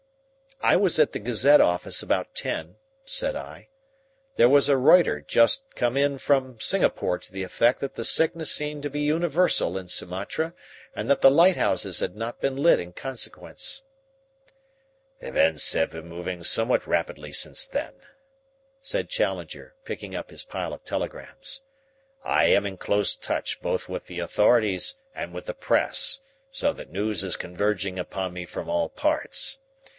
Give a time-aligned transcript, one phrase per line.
[0.63, 3.69] "I was at the Gazette office about ten," said I.
[4.35, 8.51] "There was a Reuter just come in from Singapore to the effect that the sickness
[8.51, 10.53] seemed to be universal in Sumatra
[10.95, 13.83] and that the lighthouses had not been lit in consequence."
[15.19, 17.93] "Events have been moving somewhat rapidly since then,"
[18.81, 21.61] said Challenger, picking up his pile of telegrams.
[22.23, 26.21] "I am in close touch both with the authorities and with the press,
[26.51, 29.57] so that news is converging upon me from all parts.